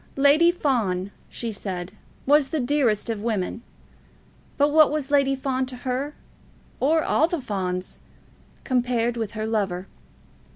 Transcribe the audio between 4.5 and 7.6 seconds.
but what was Lady Fawn to her, or all the